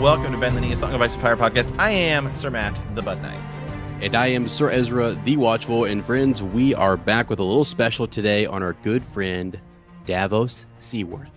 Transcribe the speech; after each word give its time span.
and 0.00 0.04
welcome 0.06 0.32
to 0.32 0.38
Bend 0.38 0.56
the 0.56 0.62
Knee, 0.62 0.72
a 0.72 0.76
Song 0.76 0.94
of 0.94 1.02
Ice 1.02 1.12
and 1.12 1.20
Fire 1.20 1.36
podcast. 1.36 1.78
I 1.78 1.90
am 1.90 2.34
Sir 2.34 2.48
Matt, 2.48 2.74
the 2.94 3.02
Bud 3.02 3.20
Knight. 3.20 3.38
And 4.00 4.16
I 4.16 4.28
am 4.28 4.48
Sir 4.48 4.70
Ezra, 4.70 5.12
the 5.26 5.36
Watchful. 5.36 5.84
And 5.84 6.02
friends, 6.02 6.42
we 6.42 6.74
are 6.74 6.96
back 6.96 7.28
with 7.28 7.38
a 7.38 7.42
little 7.42 7.66
special 7.66 8.06
today 8.06 8.46
on 8.46 8.62
our 8.62 8.72
good 8.82 9.04
friend, 9.04 9.60
Davos 10.06 10.64
Seaworth. 10.78 11.28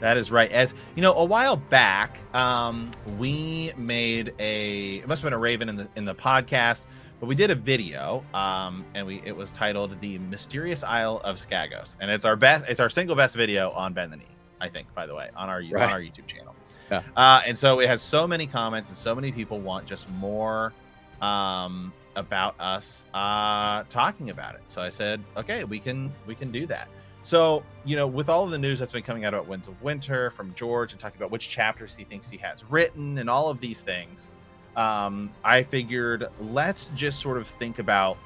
That 0.00 0.18
is 0.18 0.30
right. 0.30 0.52
As 0.52 0.74
you 0.96 1.00
know, 1.00 1.14
a 1.14 1.24
while 1.24 1.56
back, 1.56 2.18
um, 2.34 2.90
we 3.18 3.72
made 3.78 4.34
a 4.38 4.96
it 4.96 5.08
must 5.08 5.22
have 5.22 5.30
been 5.30 5.32
a 5.32 5.38
Raven 5.38 5.70
in 5.70 5.76
the 5.76 5.88
in 5.96 6.04
the 6.04 6.14
podcast, 6.14 6.82
but 7.20 7.26
we 7.26 7.34
did 7.34 7.50
a 7.50 7.54
video, 7.54 8.22
um, 8.34 8.84
and 8.94 9.06
we 9.06 9.22
it 9.24 9.34
was 9.34 9.50
titled 9.50 9.98
"The 10.02 10.18
Mysterious 10.18 10.84
Isle 10.84 11.22
of 11.24 11.36
Skagos," 11.36 11.96
and 12.00 12.10
it's 12.10 12.26
our 12.26 12.36
best, 12.36 12.68
it's 12.68 12.80
our 12.80 12.90
single 12.90 13.16
best 13.16 13.34
video 13.34 13.70
on 13.70 13.94
Bend 13.94 14.12
the 14.12 14.18
Knee, 14.18 14.26
I 14.60 14.68
think. 14.68 14.92
By 14.94 15.06
the 15.06 15.14
way, 15.14 15.30
on 15.34 15.48
our 15.48 15.62
Right. 15.70 15.84
on 15.84 15.90
our 15.90 16.00
YouTube 16.00 16.26
channel. 16.26 16.54
Yeah. 16.92 17.02
Uh, 17.16 17.40
and 17.46 17.56
so 17.56 17.80
it 17.80 17.88
has 17.88 18.02
so 18.02 18.26
many 18.26 18.46
comments, 18.46 18.90
and 18.90 18.98
so 18.98 19.14
many 19.14 19.32
people 19.32 19.58
want 19.58 19.86
just 19.86 20.08
more 20.10 20.74
um, 21.22 21.90
about 22.16 22.54
us 22.60 23.06
uh, 23.14 23.84
talking 23.88 24.28
about 24.28 24.54
it. 24.56 24.60
So 24.68 24.82
I 24.82 24.90
said, 24.90 25.22
okay, 25.38 25.64
we 25.64 25.78
can 25.78 26.12
we 26.26 26.34
can 26.34 26.52
do 26.52 26.66
that. 26.66 26.88
So 27.22 27.62
you 27.86 27.96
know, 27.96 28.06
with 28.06 28.28
all 28.28 28.44
of 28.44 28.50
the 28.50 28.58
news 28.58 28.78
that's 28.78 28.92
been 28.92 29.02
coming 29.02 29.24
out 29.24 29.32
about 29.32 29.46
Winds 29.46 29.68
of 29.68 29.80
Winter 29.80 30.30
from 30.32 30.52
George 30.54 30.92
and 30.92 31.00
talking 31.00 31.16
about 31.16 31.30
which 31.30 31.48
chapters 31.48 31.96
he 31.96 32.04
thinks 32.04 32.28
he 32.28 32.36
has 32.36 32.62
written 32.70 33.16
and 33.16 33.30
all 33.30 33.48
of 33.48 33.58
these 33.58 33.80
things, 33.80 34.28
um, 34.76 35.30
I 35.44 35.62
figured 35.62 36.28
let's 36.40 36.90
just 36.94 37.20
sort 37.20 37.38
of 37.38 37.46
think 37.46 37.78
about 37.78 38.18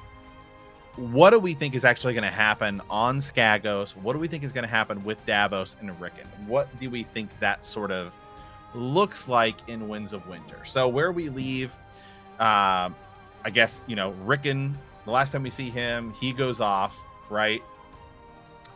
what 0.97 1.29
do 1.29 1.39
we 1.39 1.53
think 1.53 1.73
is 1.73 1.85
actually 1.85 2.15
going 2.15 2.23
to 2.23 2.29
happen 2.29 2.81
on 2.89 3.19
Skagos? 3.19 3.95
What 3.95 4.11
do 4.11 4.19
we 4.19 4.27
think 4.27 4.43
is 4.43 4.51
going 4.51 4.63
to 4.63 4.69
happen 4.69 5.01
with 5.05 5.23
Davos 5.25 5.77
and 5.79 6.01
Rickon? 6.01 6.27
What 6.47 6.67
do 6.81 6.89
we 6.89 7.03
think 7.03 7.29
that 7.39 7.63
sort 7.63 7.91
of 7.91 8.11
looks 8.73 9.27
like 9.27 9.55
in 9.67 9.87
Winds 9.87 10.13
of 10.13 10.27
Winter? 10.27 10.63
So 10.65 10.87
where 10.87 11.11
we 11.11 11.29
leave, 11.29 11.71
uh, 12.39 12.89
I 13.45 13.49
guess 13.51 13.83
you 13.87 13.95
know 13.95 14.11
Rickon. 14.25 14.77
The 15.05 15.11
last 15.11 15.31
time 15.31 15.43
we 15.43 15.49
see 15.49 15.69
him, 15.69 16.11
he 16.19 16.33
goes 16.33 16.59
off, 16.59 16.97
right? 17.29 17.63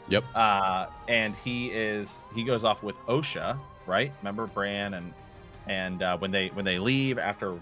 Yep. 0.08 0.24
Uh, 0.34 0.88
and 1.08 1.36
he 1.36 1.68
is 1.68 2.24
he 2.34 2.44
goes 2.44 2.64
off 2.64 2.84
with 2.84 2.96
Osha, 3.08 3.58
right? 3.86 4.12
Remember 4.22 4.48
Bran 4.48 4.94
and 4.94 5.14
and 5.68 6.02
uh, 6.02 6.18
when 6.18 6.32
they 6.32 6.48
when 6.50 6.66
they 6.66 6.80
leave 6.80 7.18
after 7.18 7.58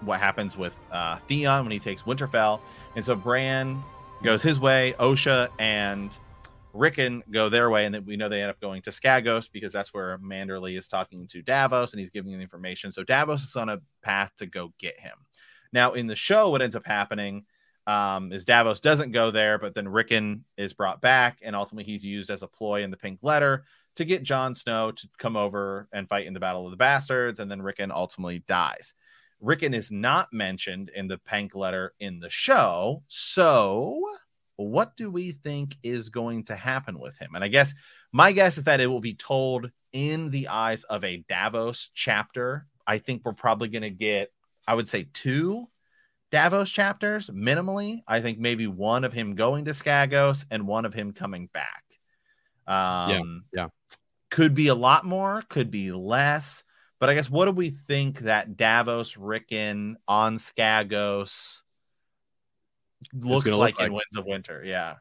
what 0.00 0.18
happens 0.18 0.56
with 0.56 0.74
uh, 0.90 1.16
Theon 1.28 1.64
when 1.64 1.72
he 1.72 1.78
takes 1.78 2.02
Winterfell, 2.02 2.60
and 2.96 3.04
so 3.04 3.14
Bran 3.14 3.80
goes 4.22 4.42
his 4.42 4.58
way, 4.58 4.94
Osha 4.98 5.48
and 5.58 6.16
Rickon 6.72 7.22
go 7.30 7.48
their 7.48 7.70
way, 7.70 7.84
and 7.84 7.94
then 7.94 8.04
we 8.04 8.16
know 8.16 8.28
they 8.28 8.40
end 8.40 8.50
up 8.50 8.60
going 8.60 8.82
to 8.82 8.90
Skagos 8.90 9.50
because 9.50 9.72
that's 9.72 9.92
where 9.92 10.18
Manderley 10.18 10.76
is 10.76 10.88
talking 10.88 11.26
to 11.28 11.42
Davos 11.42 11.92
and 11.92 12.00
he's 12.00 12.10
giving 12.10 12.32
the 12.32 12.42
information. 12.42 12.92
So 12.92 13.04
Davos 13.04 13.44
is 13.44 13.56
on 13.56 13.68
a 13.68 13.80
path 14.02 14.32
to 14.38 14.46
go 14.46 14.72
get 14.78 14.98
him. 14.98 15.16
Now 15.72 15.92
in 15.92 16.06
the 16.06 16.16
show, 16.16 16.50
what 16.50 16.62
ends 16.62 16.76
up 16.76 16.86
happening 16.86 17.44
um, 17.86 18.32
is 18.32 18.44
Davos 18.44 18.80
doesn't 18.80 19.12
go 19.12 19.30
there, 19.30 19.58
but 19.58 19.74
then 19.74 19.88
Rickon 19.88 20.44
is 20.56 20.72
brought 20.72 21.00
back, 21.00 21.38
and 21.42 21.56
ultimately 21.56 21.90
he's 21.90 22.04
used 22.04 22.30
as 22.30 22.42
a 22.42 22.48
ploy 22.48 22.82
in 22.82 22.90
the 22.90 22.96
Pink 22.96 23.18
Letter 23.22 23.64
to 23.96 24.04
get 24.04 24.22
Jon 24.22 24.54
Snow 24.54 24.92
to 24.92 25.08
come 25.18 25.36
over 25.36 25.88
and 25.92 26.08
fight 26.08 26.26
in 26.26 26.32
the 26.32 26.40
Battle 26.40 26.64
of 26.64 26.70
the 26.70 26.76
Bastards, 26.76 27.40
and 27.40 27.50
then 27.50 27.60
Rickon 27.60 27.90
ultimately 27.90 28.42
dies. 28.48 28.94
Rickon 29.40 29.74
is 29.74 29.90
not 29.90 30.32
mentioned 30.32 30.90
in 30.94 31.08
the 31.08 31.18
Pink 31.18 31.54
Letter 31.54 31.92
in 31.98 32.20
the 32.20 32.30
show, 32.30 33.02
so 33.08 34.00
what 34.56 34.96
do 34.96 35.10
we 35.10 35.32
think 35.32 35.76
is 35.82 36.08
going 36.08 36.44
to 36.44 36.56
happen 36.56 36.98
with 36.98 37.16
him? 37.18 37.34
And 37.34 37.42
I 37.42 37.48
guess 37.48 37.74
my 38.12 38.32
guess 38.32 38.58
is 38.58 38.64
that 38.64 38.80
it 38.80 38.86
will 38.86 39.00
be 39.00 39.14
told 39.14 39.70
in 39.92 40.30
the 40.30 40.48
eyes 40.48 40.84
of 40.84 41.04
a 41.04 41.24
Davos 41.28 41.90
chapter. 41.94 42.66
I 42.86 42.98
think 42.98 43.22
we're 43.24 43.32
probably 43.32 43.68
going 43.68 43.82
to 43.82 43.90
get, 43.90 44.32
I 44.66 44.74
would 44.74 44.88
say, 44.88 45.08
two 45.12 45.68
Davos 46.30 46.70
chapters 46.70 47.28
minimally. 47.30 48.02
I 48.06 48.20
think 48.20 48.38
maybe 48.38 48.66
one 48.66 49.04
of 49.04 49.12
him 49.12 49.34
going 49.34 49.66
to 49.66 49.72
Skagos 49.72 50.46
and 50.50 50.66
one 50.66 50.84
of 50.84 50.94
him 50.94 51.12
coming 51.12 51.48
back. 51.52 51.84
Um, 52.66 53.44
yeah. 53.52 53.68
Could 54.30 54.54
be 54.54 54.68
a 54.68 54.74
lot 54.74 55.04
more, 55.04 55.42
could 55.48 55.70
be 55.70 55.92
less. 55.92 56.64
But 57.00 57.10
I 57.10 57.14
guess 57.14 57.28
what 57.28 57.46
do 57.46 57.50
we 57.50 57.70
think 57.70 58.20
that 58.20 58.56
Davos 58.56 59.16
Rickon 59.16 59.96
on 60.06 60.36
Skagos 60.36 61.61
looks 63.12 63.44
gonna 63.44 63.56
like, 63.56 63.78
in. 63.80 63.92
Winds 63.92 64.16
of 64.16 64.26
Winter? 64.26 64.62
Yeah. 64.64 64.96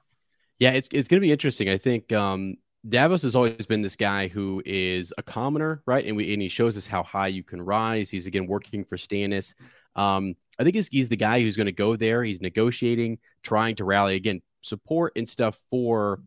Yeah, 0.59 0.71
it's 0.71 0.89
it's 0.91 1.07
gonna 1.07 1.21
be 1.21 1.31
interesting. 1.31 1.69
I 1.69 1.77
think 1.77 2.11
um, 2.13 2.55
Davos 2.87 3.21
has 3.23 3.35
always 3.35 3.65
been 3.65 3.81
this 3.81 3.95
guy 3.95 4.27
who 4.27 4.61
is 4.65 5.13
a 5.17 5.23
commoner, 5.23 5.81
right? 5.85 6.05
And 6.05 6.15
we 6.15 6.33
and 6.33 6.41
he 6.41 6.49
shows 6.49 6.77
us 6.77 6.87
how 6.87 7.03
high 7.03 7.27
you 7.27 7.43
can 7.43 7.61
rise. 7.61 8.09
He's 8.09 8.27
again 8.27 8.47
working 8.47 8.83
for 8.83 8.97
Stannis. 8.97 9.53
Um, 9.95 10.35
I 10.57 10.63
think 10.63 10.75
he's, 10.75 10.87
he's 10.87 11.09
the 11.09 11.17
guy 11.17 11.41
who's 11.41 11.57
going 11.57 11.65
to 11.65 11.71
go 11.73 11.95
there. 11.95 12.23
He's 12.23 12.39
negotiating, 12.39 13.19
trying 13.43 13.75
to 13.75 13.83
rally 13.83 14.15
again 14.15 14.41
support 14.61 15.13
and 15.15 15.27
stuff 15.27 15.57
for 15.69 16.21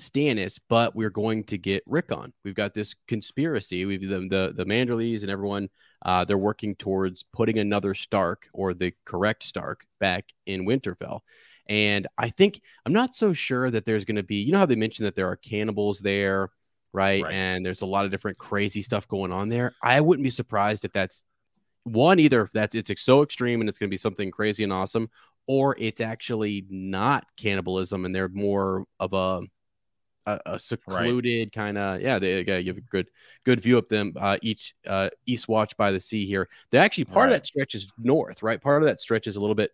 Stannis, 0.00 0.58
but 0.68 0.94
we're 0.94 1.10
going 1.10 1.44
to 1.44 1.58
get 1.58 1.82
Rickon. 1.86 2.32
We've 2.44 2.54
got 2.54 2.74
this 2.74 2.94
conspiracy. 3.06 3.84
We've 3.84 4.08
the 4.08 4.20
the, 4.20 4.52
the 4.56 4.64
Manderleys 4.64 5.22
and 5.22 5.30
everyone. 5.30 5.68
Uh, 6.04 6.24
they're 6.24 6.38
working 6.38 6.76
towards 6.76 7.24
putting 7.32 7.58
another 7.58 7.94
Stark 7.94 8.48
or 8.52 8.72
the 8.74 8.92
correct 9.04 9.42
Stark 9.42 9.86
back 9.98 10.26
in 10.46 10.64
Winterfell. 10.64 11.20
And 11.68 12.06
I 12.16 12.30
think 12.30 12.60
I'm 12.86 12.92
not 12.92 13.14
so 13.14 13.32
sure 13.32 13.70
that 13.70 13.84
there's 13.84 14.04
going 14.04 14.16
to 14.16 14.22
be. 14.22 14.36
You 14.36 14.52
know 14.52 14.58
how 14.58 14.66
they 14.66 14.76
mentioned 14.76 15.06
that 15.06 15.16
there 15.16 15.28
are 15.28 15.36
cannibals 15.36 15.98
there, 15.98 16.50
right? 16.92 17.22
Right. 17.22 17.32
And 17.32 17.66
there's 17.66 17.82
a 17.82 17.86
lot 17.86 18.04
of 18.04 18.10
different 18.10 18.38
crazy 18.38 18.82
stuff 18.82 19.08
going 19.08 19.32
on 19.32 19.48
there. 19.48 19.72
I 19.82 20.00
wouldn't 20.00 20.24
be 20.24 20.30
surprised 20.30 20.84
if 20.84 20.92
that's 20.92 21.24
one 21.84 22.18
either 22.18 22.50
that's 22.52 22.74
it's 22.74 22.90
so 23.02 23.22
extreme 23.22 23.60
and 23.60 23.68
it's 23.68 23.78
going 23.78 23.88
to 23.88 23.94
be 23.94 23.98
something 23.98 24.30
crazy 24.30 24.62
and 24.62 24.72
awesome, 24.72 25.10
or 25.46 25.74
it's 25.78 26.00
actually 26.00 26.64
not 26.68 27.24
cannibalism 27.36 28.04
and 28.04 28.14
they're 28.14 28.28
more 28.28 28.84
of 29.00 29.12
a 29.12 29.40
a, 30.28 30.54
a 30.54 30.58
secluded 30.58 31.46
right. 31.46 31.52
kind 31.52 31.78
of 31.78 32.00
yeah 32.00 32.18
they, 32.18 32.40
you 32.40 32.68
have 32.68 32.76
a 32.76 32.82
good 32.82 33.08
good 33.44 33.60
view 33.60 33.78
of 33.78 33.88
them 33.88 34.12
uh, 34.18 34.38
each 34.42 34.74
uh, 34.86 35.08
east 35.26 35.48
watch 35.48 35.76
by 35.76 35.90
the 35.90 36.00
sea 36.00 36.26
here 36.26 36.48
they 36.70 36.78
actually 36.78 37.04
part 37.04 37.16
right. 37.16 37.26
of 37.26 37.30
that 37.32 37.46
stretch 37.46 37.74
is 37.74 37.86
north 37.98 38.42
right 38.42 38.60
part 38.60 38.82
of 38.82 38.88
that 38.88 39.00
stretch 39.00 39.26
is 39.26 39.36
a 39.36 39.40
little 39.40 39.54
bit 39.54 39.70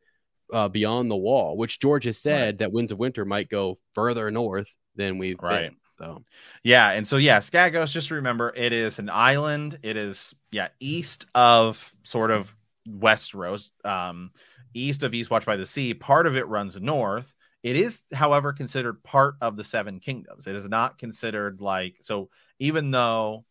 uh, 0.52 0.68
beyond 0.68 1.10
the 1.10 1.16
wall 1.16 1.56
which 1.56 1.80
george 1.80 2.04
has 2.04 2.18
said 2.18 2.46
right. 2.46 2.58
that 2.58 2.72
winds 2.72 2.92
of 2.92 2.98
winter 2.98 3.24
might 3.24 3.48
go 3.48 3.78
further 3.94 4.30
north 4.30 4.74
than 4.94 5.18
we've 5.18 5.42
right 5.42 5.70
been. 5.70 5.76
so 5.98 6.22
yeah 6.62 6.90
and 6.90 7.08
so 7.08 7.16
yeah 7.16 7.38
skagos 7.38 7.90
just 7.90 8.10
remember 8.10 8.52
it 8.54 8.72
is 8.72 8.98
an 8.98 9.10
island 9.10 9.78
it 9.82 9.96
is 9.96 10.34
yeah 10.52 10.68
east 10.80 11.26
of 11.34 11.92
sort 12.02 12.30
of 12.30 12.54
westeros 12.88 13.70
um 13.84 14.30
east 14.74 15.02
of 15.02 15.14
east 15.14 15.30
watch 15.30 15.46
by 15.46 15.56
the 15.56 15.66
sea 15.66 15.94
part 15.94 16.26
of 16.26 16.36
it 16.36 16.46
runs 16.46 16.78
north 16.80 17.33
it 17.64 17.76
is, 17.76 18.02
however, 18.12 18.52
considered 18.52 19.02
part 19.02 19.36
of 19.40 19.56
the 19.56 19.64
Seven 19.64 19.98
Kingdoms. 19.98 20.46
It 20.46 20.54
is 20.54 20.68
not 20.68 20.98
considered 20.98 21.62
like 21.62 21.96
so. 22.02 22.28
Even 22.58 22.90
though 22.90 23.46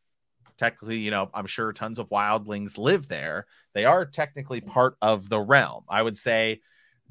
technically, 0.60 1.00
you 1.00 1.10
know, 1.10 1.32
I'm 1.34 1.48
sure 1.48 1.74
tons 1.74 1.98
of 1.98 2.10
wildlings 2.10 2.78
live 2.78 3.08
there, 3.08 3.48
they 3.74 3.86
are 3.86 4.06
technically 4.06 4.62
part 4.62 4.98
of 5.02 5.30
the 5.30 5.40
realm. 5.40 5.84
I 5.90 6.04
would 6.04 6.18
say, 6.18 6.62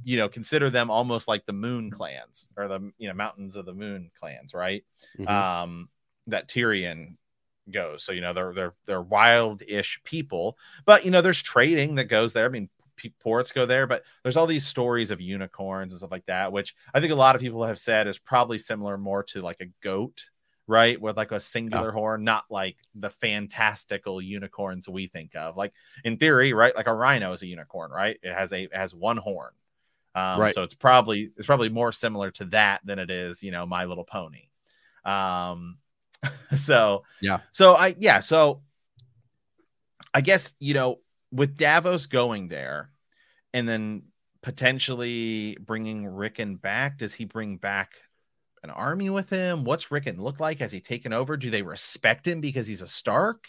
you 0.04 0.16
know, 0.16 0.28
consider 0.28 0.70
them 0.70 0.92
almost 0.92 1.26
like 1.26 1.44
the 1.44 1.52
Moon 1.52 1.90
clans 1.90 2.46
or 2.56 2.68
the 2.68 2.92
you 2.98 3.08
know 3.08 3.14
Mountains 3.14 3.56
of 3.56 3.66
the 3.66 3.74
Moon 3.74 4.12
clans, 4.18 4.54
right? 4.54 4.84
Mm-hmm. 5.18 5.28
Um, 5.28 5.88
that 6.28 6.48
Tyrion 6.48 7.16
goes. 7.68 8.04
So 8.04 8.12
you 8.12 8.20
know 8.20 8.32
they're 8.32 8.52
they're 8.54 8.74
they're 8.86 9.02
wild-ish 9.02 10.00
people, 10.04 10.56
but 10.84 11.04
you 11.04 11.10
know 11.10 11.20
there's 11.20 11.42
trading 11.42 11.96
that 11.96 12.04
goes 12.04 12.32
there. 12.32 12.46
I 12.46 12.48
mean, 12.48 12.68
ports 13.10 13.52
go 13.52 13.66
there, 13.66 13.86
but 13.86 14.02
there's 14.22 14.36
all 14.36 14.46
these 14.46 14.66
stories 14.66 15.10
of 15.10 15.20
unicorns 15.20 15.92
and 15.92 15.98
stuff 15.98 16.10
like 16.10 16.26
that, 16.26 16.52
which 16.52 16.74
I 16.94 17.00
think 17.00 17.12
a 17.12 17.16
lot 17.16 17.34
of 17.34 17.40
people 17.40 17.64
have 17.64 17.78
said 17.78 18.06
is 18.06 18.18
probably 18.18 18.58
similar 18.58 18.98
more 18.98 19.22
to 19.24 19.40
like 19.40 19.60
a 19.60 19.70
goat, 19.82 20.26
right? 20.66 21.00
With 21.00 21.16
like 21.16 21.32
a 21.32 21.40
singular 21.40 21.90
oh. 21.90 21.92
horn, 21.92 22.24
not 22.24 22.44
like 22.50 22.76
the 22.94 23.10
fantastical 23.10 24.20
unicorns 24.20 24.88
we 24.88 25.06
think 25.06 25.34
of. 25.34 25.56
Like 25.56 25.72
in 26.04 26.16
theory, 26.16 26.52
right? 26.52 26.74
Like 26.74 26.86
a 26.86 26.94
rhino 26.94 27.32
is 27.32 27.42
a 27.42 27.46
unicorn, 27.46 27.90
right? 27.90 28.18
It 28.22 28.32
has 28.32 28.52
a 28.52 28.64
it 28.64 28.74
has 28.74 28.94
one 28.94 29.16
horn. 29.16 29.52
Um, 30.14 30.40
right. 30.40 30.54
So 30.54 30.62
it's 30.62 30.74
probably 30.74 31.32
it's 31.36 31.46
probably 31.46 31.68
more 31.68 31.92
similar 31.92 32.30
to 32.32 32.44
that 32.46 32.80
than 32.84 32.98
it 32.98 33.10
is, 33.10 33.42
you 33.42 33.50
know, 33.50 33.66
My 33.66 33.86
Little 33.86 34.04
Pony. 34.04 34.48
Um, 35.04 35.78
so 36.56 37.04
yeah. 37.20 37.40
So 37.50 37.74
I 37.74 37.94
yeah. 37.98 38.20
So 38.20 38.62
I 40.14 40.20
guess 40.20 40.54
you 40.58 40.74
know 40.74 41.00
with 41.30 41.56
Davos 41.56 42.06
going 42.06 42.48
there, 42.48 42.91
and 43.52 43.68
then 43.68 44.02
potentially 44.42 45.56
bringing 45.60 46.06
Rickon 46.06 46.56
back. 46.56 46.98
Does 46.98 47.14
he 47.14 47.24
bring 47.24 47.56
back 47.56 47.92
an 48.62 48.70
army 48.70 49.10
with 49.10 49.30
him? 49.30 49.64
What's 49.64 49.90
Rickon 49.90 50.20
look 50.20 50.40
like? 50.40 50.58
Has 50.58 50.72
he 50.72 50.80
taken 50.80 51.12
over? 51.12 51.36
Do 51.36 51.50
they 51.50 51.62
respect 51.62 52.26
him 52.26 52.40
because 52.40 52.66
he's 52.66 52.82
a 52.82 52.88
Stark? 52.88 53.44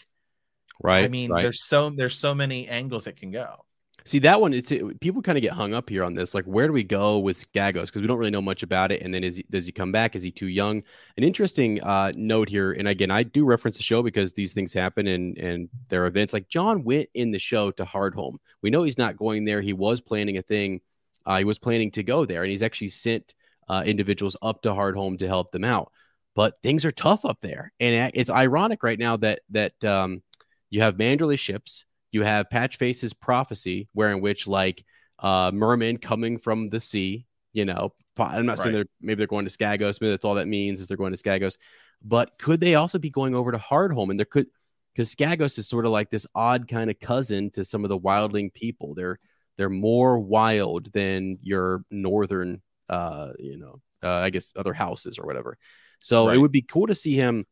Right. 0.82 1.04
I 1.04 1.08
mean, 1.08 1.30
right. 1.30 1.42
there's 1.42 1.66
so 1.66 1.90
there's 1.90 2.18
so 2.18 2.34
many 2.34 2.68
angles 2.68 3.06
it 3.06 3.16
can 3.16 3.30
go. 3.30 3.64
See 4.06 4.18
that 4.18 4.38
one, 4.38 4.52
it's 4.52 4.70
it, 4.70 5.00
people 5.00 5.22
kind 5.22 5.38
of 5.38 5.42
get 5.42 5.54
hung 5.54 5.72
up 5.72 5.88
here 5.88 6.04
on 6.04 6.14
this. 6.14 6.34
Like, 6.34 6.44
where 6.44 6.66
do 6.66 6.74
we 6.74 6.84
go 6.84 7.18
with 7.18 7.38
Skagos? 7.38 7.86
Because 7.86 8.02
we 8.02 8.06
don't 8.06 8.18
really 8.18 8.30
know 8.30 8.42
much 8.42 8.62
about 8.62 8.92
it. 8.92 9.00
And 9.00 9.14
then 9.14 9.24
is 9.24 9.36
he, 9.36 9.46
does 9.48 9.64
he 9.64 9.72
come 9.72 9.92
back? 9.92 10.14
Is 10.14 10.22
he 10.22 10.30
too 10.30 10.48
young? 10.48 10.82
An 11.16 11.24
interesting 11.24 11.82
uh, 11.82 12.12
note 12.14 12.50
here, 12.50 12.72
and 12.72 12.86
again, 12.86 13.10
I 13.10 13.22
do 13.22 13.46
reference 13.46 13.78
the 13.78 13.82
show 13.82 14.02
because 14.02 14.34
these 14.34 14.52
things 14.52 14.74
happen 14.74 15.06
and 15.06 15.38
and 15.38 15.70
there 15.88 16.04
are 16.04 16.06
events. 16.06 16.34
Like 16.34 16.48
Jon 16.48 16.84
went 16.84 17.08
in 17.14 17.30
the 17.30 17.38
show 17.38 17.70
to 17.72 17.84
Hardhome. 17.86 18.36
We 18.60 18.68
know 18.68 18.82
he's 18.82 18.98
not 18.98 19.16
going 19.16 19.46
there. 19.46 19.62
He 19.62 19.72
was 19.72 20.02
planning 20.02 20.36
a 20.36 20.42
thing. 20.42 20.82
Uh, 21.24 21.38
he 21.38 21.44
was 21.44 21.58
planning 21.58 21.90
to 21.92 22.02
go 22.02 22.26
there, 22.26 22.42
and 22.42 22.52
he's 22.52 22.62
actually 22.62 22.90
sent 22.90 23.32
uh, 23.70 23.84
individuals 23.86 24.36
up 24.42 24.60
to 24.62 24.70
Hardhome 24.70 25.18
to 25.20 25.26
help 25.26 25.50
them 25.50 25.64
out. 25.64 25.90
But 26.34 26.60
things 26.62 26.84
are 26.84 26.92
tough 26.92 27.24
up 27.24 27.38
there, 27.40 27.72
and 27.80 28.12
it's 28.14 28.28
ironic 28.28 28.82
right 28.82 28.98
now 28.98 29.16
that 29.16 29.40
that 29.48 29.82
um, 29.82 30.22
you 30.68 30.82
have 30.82 30.96
Manderley 30.98 31.38
ships 31.38 31.86
you 32.14 32.22
have 32.22 32.48
Patchface's 32.48 33.12
prophecy, 33.12 33.88
where 33.92 34.10
in 34.10 34.20
which 34.20 34.46
like 34.46 34.84
uh, 35.18 35.50
mermen 35.52 35.98
coming 35.98 36.38
from 36.38 36.68
the 36.68 36.80
sea, 36.80 37.26
you 37.52 37.64
know, 37.64 37.92
I'm 38.16 38.46
not 38.46 38.58
right. 38.58 38.62
saying 38.62 38.74
they're 38.74 38.84
maybe 39.00 39.18
they're 39.18 39.26
going 39.26 39.46
to 39.46 39.50
Skagos, 39.50 40.00
maybe 40.00 40.10
that's 40.10 40.24
all 40.24 40.34
that 40.34 40.48
means 40.48 40.80
is 40.80 40.88
they're 40.88 40.96
going 40.96 41.14
to 41.14 41.22
Skagos, 41.22 41.56
but 42.02 42.38
could 42.38 42.60
they 42.60 42.74
also 42.76 42.98
be 42.98 43.10
going 43.10 43.34
over 43.34 43.52
to 43.52 43.58
Hardhome? 43.58 44.10
And 44.10 44.18
there 44.18 44.26
could 44.26 44.46
because 44.94 45.14
Skagos 45.14 45.58
is 45.58 45.68
sort 45.68 45.86
of 45.86 45.92
like 45.92 46.10
this 46.10 46.26
odd 46.34 46.68
kind 46.68 46.90
of 46.90 47.00
cousin 47.00 47.50
to 47.52 47.64
some 47.64 47.84
of 47.84 47.88
the 47.88 47.98
wildling 47.98 48.52
people. 48.54 48.94
They're 48.94 49.18
they're 49.56 49.70
more 49.70 50.18
wild 50.18 50.92
than 50.92 51.38
your 51.42 51.84
northern, 51.90 52.62
uh, 52.88 53.32
you 53.38 53.56
know, 53.56 53.80
uh, 54.02 54.08
I 54.08 54.30
guess 54.30 54.52
other 54.56 54.72
houses 54.72 55.18
or 55.18 55.26
whatever. 55.26 55.58
So 56.00 56.26
right. 56.26 56.36
it 56.36 56.38
would 56.38 56.52
be 56.52 56.62
cool 56.62 56.86
to 56.88 56.94
see 56.94 57.14
him 57.14 57.46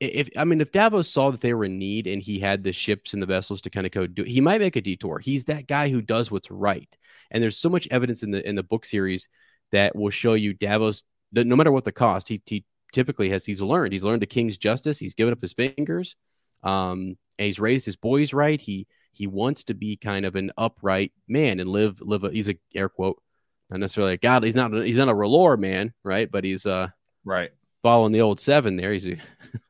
if 0.00 0.28
I 0.36 0.44
mean 0.44 0.60
if 0.60 0.72
Davos 0.72 1.10
saw 1.10 1.30
that 1.30 1.40
they 1.40 1.52
were 1.52 1.66
in 1.66 1.78
need 1.78 2.06
and 2.06 2.22
he 2.22 2.38
had 2.38 2.64
the 2.64 2.72
ships 2.72 3.12
and 3.12 3.22
the 3.22 3.26
vessels 3.26 3.60
to 3.62 3.70
kind 3.70 3.86
of 3.86 3.92
go 3.92 4.06
do 4.06 4.24
he 4.24 4.40
might 4.40 4.60
make 4.60 4.76
a 4.76 4.80
detour. 4.80 5.18
He's 5.18 5.44
that 5.44 5.66
guy 5.66 5.90
who 5.90 6.00
does 6.00 6.30
what's 6.30 6.50
right. 6.50 6.88
And 7.30 7.42
there's 7.42 7.58
so 7.58 7.68
much 7.68 7.86
evidence 7.90 8.22
in 8.22 8.30
the 8.30 8.46
in 8.48 8.54
the 8.54 8.62
book 8.62 8.86
series 8.86 9.28
that 9.72 9.94
will 9.94 10.10
show 10.10 10.34
you 10.34 10.54
Davos 10.54 11.04
that 11.32 11.46
no 11.46 11.54
matter 11.54 11.70
what 11.70 11.84
the 11.84 11.92
cost, 11.92 12.28
he 12.28 12.42
he 12.46 12.64
typically 12.92 13.28
has 13.30 13.44
he's 13.44 13.60
learned. 13.60 13.92
He's 13.92 14.04
learned 14.04 14.22
the 14.22 14.26
king's 14.26 14.58
justice. 14.58 14.98
He's 14.98 15.14
given 15.14 15.32
up 15.32 15.42
his 15.42 15.52
fingers. 15.52 16.16
Um, 16.62 17.16
and 17.38 17.46
he's 17.46 17.60
raised 17.60 17.86
his 17.86 17.96
boys 17.96 18.32
right. 18.32 18.60
He 18.60 18.86
he 19.12 19.26
wants 19.26 19.64
to 19.64 19.74
be 19.74 19.96
kind 19.96 20.24
of 20.24 20.34
an 20.34 20.52
upright 20.56 21.12
man 21.28 21.60
and 21.60 21.70
live 21.70 22.00
live 22.00 22.24
a 22.24 22.30
he's 22.30 22.48
a 22.48 22.56
air 22.74 22.88
quote 22.88 23.20
not 23.68 23.80
necessarily 23.80 24.14
a 24.14 24.18
god. 24.18 24.44
He's 24.44 24.54
not 24.54 24.72
he's 24.72 24.96
not 24.96 25.08
a 25.08 25.14
R'hllor 25.14 25.58
man, 25.58 25.92
right? 26.02 26.30
But 26.30 26.44
he's 26.44 26.66
uh 26.66 26.88
right 27.24 27.50
following 27.82 28.12
the 28.12 28.20
old 28.20 28.40
seven 28.40 28.76
there. 28.76 28.92
He's 28.92 29.06
a 29.06 29.16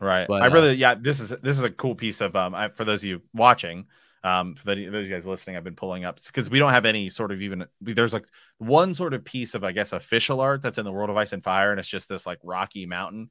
Right. 0.00 0.26
But, 0.28 0.42
I 0.42 0.46
really, 0.46 0.70
uh, 0.70 0.72
yeah, 0.72 0.94
this 0.94 1.20
is 1.20 1.30
this 1.30 1.58
is 1.58 1.62
a 1.62 1.70
cool 1.70 1.94
piece 1.94 2.20
of 2.20 2.34
um 2.36 2.54
I, 2.54 2.68
for 2.68 2.84
those 2.84 3.00
of 3.00 3.08
you 3.08 3.22
watching, 3.34 3.86
um 4.24 4.54
for 4.54 4.64
those 4.64 4.78
of 4.88 4.92
you 4.92 5.08
guys 5.08 5.26
listening, 5.26 5.56
I've 5.56 5.64
been 5.64 5.76
pulling 5.76 6.04
up 6.04 6.20
because 6.24 6.50
we 6.50 6.58
don't 6.58 6.72
have 6.72 6.86
any 6.86 7.10
sort 7.10 7.32
of 7.32 7.40
even 7.40 7.64
there's 7.80 8.12
like 8.12 8.26
one 8.58 8.94
sort 8.94 9.14
of 9.14 9.24
piece 9.24 9.54
of 9.54 9.64
I 9.64 9.72
guess 9.72 9.92
official 9.92 10.40
art 10.40 10.62
that's 10.62 10.78
in 10.78 10.84
the 10.84 10.92
world 10.92 11.10
of 11.10 11.16
ice 11.16 11.32
and 11.32 11.42
fire, 11.42 11.70
and 11.70 11.80
it's 11.80 11.88
just 11.88 12.08
this 12.08 12.26
like 12.26 12.38
rocky 12.42 12.86
mountain. 12.86 13.30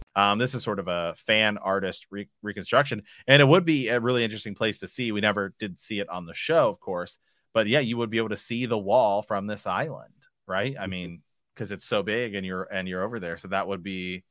Um, 0.15 0.39
this 0.39 0.53
is 0.53 0.63
sort 0.63 0.79
of 0.79 0.87
a 0.87 1.15
fan 1.25 1.57
artist 1.57 2.07
re- 2.11 2.29
reconstruction, 2.41 3.03
and 3.27 3.41
it 3.41 3.47
would 3.47 3.65
be 3.65 3.87
a 3.87 3.99
really 3.99 4.23
interesting 4.23 4.55
place 4.55 4.79
to 4.79 4.87
see. 4.87 5.11
We 5.11 5.21
never 5.21 5.53
did 5.59 5.79
see 5.79 5.99
it 5.99 6.09
on 6.09 6.25
the 6.25 6.33
show, 6.33 6.69
of 6.69 6.79
course, 6.79 7.17
but 7.53 7.67
yeah, 7.67 7.79
you 7.79 7.97
would 7.97 8.09
be 8.09 8.17
able 8.17 8.29
to 8.29 8.37
see 8.37 8.65
the 8.65 8.77
wall 8.77 9.21
from 9.21 9.47
this 9.47 9.65
island, 9.65 10.13
right? 10.47 10.75
I 10.77 10.83
mm-hmm. 10.83 10.91
mean, 10.91 11.21
because 11.53 11.71
it's 11.71 11.85
so 11.85 12.03
big 12.03 12.35
and 12.35 12.45
you're 12.45 12.63
and 12.63 12.87
you're 12.87 13.03
over 13.03 13.19
there, 13.19 13.37
so 13.37 13.47
that 13.49 13.67
would 13.67 13.83
be 13.83 14.23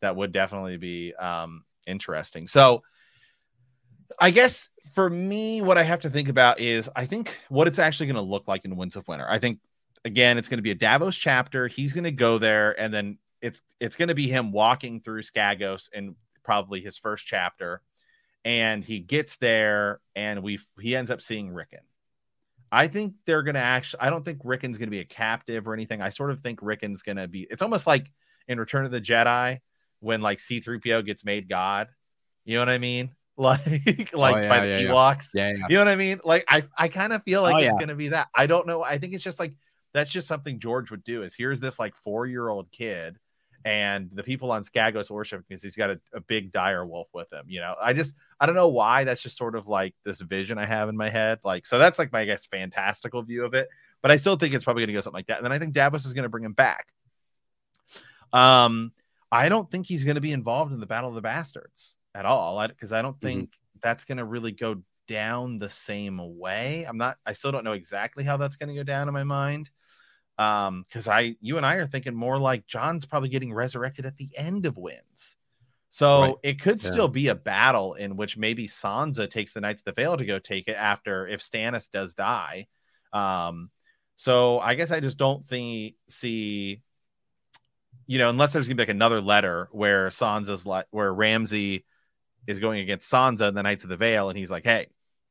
that 0.00 0.16
would 0.16 0.32
definitely 0.32 0.76
be 0.76 1.14
um, 1.14 1.64
interesting. 1.86 2.46
So, 2.46 2.82
I 4.20 4.30
guess 4.30 4.68
for 4.94 5.08
me, 5.08 5.62
what 5.62 5.78
I 5.78 5.82
have 5.82 6.00
to 6.00 6.10
think 6.10 6.28
about 6.28 6.60
is 6.60 6.90
I 6.94 7.06
think 7.06 7.38
what 7.48 7.68
it's 7.68 7.78
actually 7.78 8.06
going 8.06 8.16
to 8.16 8.22
look 8.22 8.48
like 8.48 8.64
in 8.64 8.76
Winds 8.76 8.96
of 8.96 9.08
Winter. 9.08 9.26
I 9.28 9.38
think 9.38 9.60
again, 10.04 10.38
it's 10.38 10.48
going 10.48 10.58
to 10.58 10.62
be 10.62 10.72
a 10.72 10.74
Davos 10.74 11.16
chapter. 11.16 11.68
He's 11.68 11.92
going 11.92 12.04
to 12.04 12.12
go 12.12 12.38
there, 12.38 12.78
and 12.78 12.92
then 12.92 13.18
it's 13.42 13.60
it's 13.80 13.96
going 13.96 14.08
to 14.08 14.14
be 14.14 14.28
him 14.28 14.52
walking 14.52 15.00
through 15.00 15.22
Skagos 15.22 15.92
in 15.92 16.14
probably 16.44 16.80
his 16.80 16.96
first 16.96 17.26
chapter, 17.26 17.82
and 18.44 18.84
he 18.84 19.00
gets 19.00 19.36
there, 19.36 20.00
and 20.14 20.42
we 20.42 20.60
he 20.80 20.96
ends 20.96 21.10
up 21.10 21.20
seeing 21.20 21.50
Rickon. 21.52 21.80
I 22.70 22.86
think 22.86 23.14
they're 23.26 23.42
going 23.42 23.56
to 23.56 23.60
actually. 23.60 24.00
I 24.00 24.10
don't 24.10 24.24
think 24.24 24.40
Rickon's 24.44 24.78
going 24.78 24.86
to 24.86 24.92
be 24.92 25.00
a 25.00 25.04
captive 25.04 25.68
or 25.68 25.74
anything. 25.74 26.00
I 26.00 26.08
sort 26.08 26.30
of 26.30 26.40
think 26.40 26.60
Rickon's 26.62 27.02
going 27.02 27.16
to 27.16 27.28
be. 27.28 27.46
It's 27.50 27.60
almost 27.60 27.86
like 27.86 28.10
in 28.48 28.58
Return 28.58 28.86
of 28.86 28.90
the 28.90 29.00
Jedi 29.00 29.58
when 30.00 30.22
like 30.22 30.38
C3PO 30.38 31.04
gets 31.04 31.24
made 31.24 31.48
God. 31.48 31.88
You 32.44 32.54
know 32.54 32.60
what 32.60 32.70
I 32.70 32.78
mean? 32.78 33.10
Like 33.36 33.66
like 34.12 34.36
oh, 34.36 34.40
yeah, 34.40 34.48
by 34.48 34.60
the 34.60 34.68
yeah, 34.68 34.82
Ewoks. 34.82 35.28
Yeah. 35.34 35.48
yeah. 35.48 35.66
You 35.68 35.76
know 35.76 35.84
what 35.84 35.88
I 35.88 35.96
mean? 35.96 36.20
Like 36.24 36.44
I 36.48 36.64
I 36.76 36.88
kind 36.88 37.12
of 37.12 37.22
feel 37.24 37.42
like 37.42 37.56
oh, 37.56 37.58
it's 37.58 37.74
going 37.74 37.88
to 37.88 37.94
be 37.94 38.08
that. 38.08 38.28
I 38.34 38.46
don't 38.46 38.66
know. 38.66 38.82
I 38.82 38.98
think 38.98 39.14
it's 39.14 39.24
just 39.24 39.40
like 39.40 39.54
that's 39.94 40.10
just 40.10 40.28
something 40.28 40.60
George 40.60 40.90
would 40.90 41.04
do. 41.04 41.22
Is 41.22 41.34
here's 41.34 41.60
this 41.60 41.78
like 41.78 41.94
four 41.96 42.26
year 42.26 42.48
old 42.48 42.70
kid 42.72 43.18
and 43.64 44.10
the 44.12 44.22
people 44.22 44.50
on 44.50 44.64
Skagos 44.64 45.10
worship 45.10 45.44
because 45.46 45.62
he's 45.62 45.76
got 45.76 45.90
a, 45.90 46.00
a, 46.12 46.20
big 46.20 46.52
dire 46.52 46.84
wolf 46.84 47.08
with 47.12 47.32
him. 47.32 47.44
You 47.48 47.60
know, 47.60 47.74
I 47.80 47.92
just 47.92 48.14
I 48.40 48.46
don't 48.46 48.54
know 48.54 48.68
why 48.68 49.04
that's 49.04 49.22
just 49.22 49.36
sort 49.36 49.54
of 49.54 49.68
like 49.68 49.94
this 50.04 50.20
vision 50.20 50.58
I 50.58 50.66
have 50.66 50.88
in 50.88 50.96
my 50.96 51.08
head. 51.08 51.38
Like, 51.44 51.66
so 51.66 51.78
that's 51.78 51.98
like 51.98 52.12
my 52.12 52.20
I 52.20 52.24
guess 52.24 52.46
fantastical 52.46 53.22
view 53.22 53.44
of 53.44 53.54
it. 53.54 53.68
But 54.00 54.10
I 54.10 54.16
still 54.16 54.36
think 54.36 54.54
it's 54.54 54.64
probably 54.64 54.82
gonna 54.82 54.94
go 54.94 55.00
something 55.00 55.18
like 55.18 55.28
that. 55.28 55.38
And 55.38 55.44
then 55.44 55.52
I 55.52 55.58
think 55.58 55.74
Davos 55.74 56.04
is 56.04 56.14
gonna 56.14 56.28
bring 56.28 56.44
him 56.44 56.54
back. 56.54 56.88
Um, 58.32 58.92
I 59.30 59.48
don't 59.48 59.70
think 59.70 59.86
he's 59.86 60.04
gonna 60.04 60.20
be 60.20 60.32
involved 60.32 60.72
in 60.72 60.80
the 60.80 60.86
Battle 60.86 61.10
of 61.10 61.14
the 61.14 61.22
Bastards 61.22 61.98
at 62.14 62.26
all, 62.26 62.66
because 62.66 62.92
I, 62.92 62.98
I, 62.98 63.02
don't 63.02 63.12
mm-hmm. 63.12 63.26
think 63.26 63.50
mm-hmm. 63.50 63.78
that's 63.82 64.04
gonna 64.04 64.24
really 64.24 64.52
go 64.52 64.82
down 65.06 65.58
the 65.58 65.70
same 65.70 66.38
way. 66.38 66.84
I'm 66.88 66.98
not 66.98 67.18
I 67.24 67.32
still 67.32 67.52
don't 67.52 67.64
know 67.64 67.72
exactly 67.72 68.24
how 68.24 68.36
that's 68.36 68.56
gonna 68.56 68.74
go 68.74 68.82
down 68.82 69.08
in 69.08 69.14
my 69.14 69.24
mind 69.24 69.70
um 70.38 70.82
because 70.82 71.06
i 71.08 71.34
you 71.40 71.56
and 71.56 71.66
i 71.66 71.74
are 71.74 71.86
thinking 71.86 72.14
more 72.14 72.38
like 72.38 72.66
Jon's 72.66 73.04
probably 73.04 73.28
getting 73.28 73.52
resurrected 73.52 74.06
at 74.06 74.16
the 74.16 74.30
end 74.36 74.66
of 74.66 74.78
Winds 74.78 75.36
so 75.90 76.22
right. 76.22 76.34
it 76.42 76.60
could 76.60 76.82
yeah. 76.82 76.90
still 76.90 77.08
be 77.08 77.28
a 77.28 77.34
battle 77.34 77.94
in 77.94 78.16
which 78.16 78.36
maybe 78.36 78.66
sansa 78.66 79.28
takes 79.28 79.52
the 79.52 79.60
knights 79.60 79.82
of 79.82 79.84
the 79.84 79.92
vale 79.92 80.16
to 80.16 80.24
go 80.24 80.38
take 80.38 80.68
it 80.68 80.76
after 80.76 81.26
if 81.26 81.40
stannis 81.42 81.90
does 81.90 82.14
die 82.14 82.66
um 83.12 83.70
so 84.16 84.58
i 84.60 84.74
guess 84.74 84.90
i 84.90 85.00
just 85.00 85.18
don't 85.18 85.44
think 85.44 85.94
see 86.08 86.80
you 88.06 88.18
know 88.18 88.30
unless 88.30 88.52
there's 88.52 88.66
gonna 88.66 88.76
be 88.76 88.82
like 88.82 88.88
another 88.88 89.20
letter 89.20 89.68
where 89.72 90.08
sansa's 90.08 90.66
like 90.66 90.86
where 90.90 91.12
ramsay 91.12 91.84
is 92.46 92.58
going 92.58 92.80
against 92.80 93.10
sansa 93.10 93.48
and 93.48 93.56
the 93.56 93.62
knights 93.62 93.84
of 93.84 93.90
the 93.90 93.96
vale 93.96 94.30
and 94.30 94.38
he's 94.38 94.50
like 94.50 94.64
hey 94.64 94.86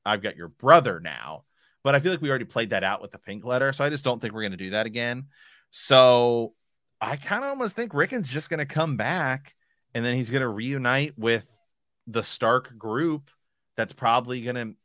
i've 0.05 0.21
got 0.21 0.37
your 0.37 0.47
brother 0.47 0.99
now 0.99 1.43
but 1.83 1.95
I 1.95 1.99
feel 1.99 2.11
like 2.11 2.21
we 2.21 2.29
already 2.29 2.45
played 2.45 2.71
that 2.71 2.83
out 2.83 3.01
with 3.01 3.11
the 3.11 3.17
pink 3.17 3.43
letter. 3.43 3.73
So 3.73 3.83
I 3.83 3.89
just 3.89 4.03
don't 4.03 4.21
think 4.21 4.33
we're 4.33 4.41
going 4.41 4.51
to 4.51 4.57
do 4.57 4.71
that 4.71 4.85
again. 4.85 5.25
So 5.71 6.53
I 6.99 7.15
kind 7.15 7.43
of 7.43 7.49
almost 7.49 7.75
think 7.75 7.93
Rickon's 7.93 8.29
just 8.29 8.49
going 8.49 8.59
to 8.59 8.65
come 8.65 8.97
back 8.97 9.55
and 9.93 10.05
then 10.05 10.15
he's 10.15 10.29
going 10.29 10.41
to 10.41 10.47
reunite 10.47 11.17
with 11.17 11.59
the 12.07 12.23
Stark 12.23 12.77
group 12.77 13.29
that's 13.77 13.93
probably 13.93 14.41
going 14.41 14.55
to 14.55 14.75